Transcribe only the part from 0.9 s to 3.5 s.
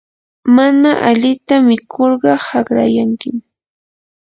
alita mikurqa haqrayankim.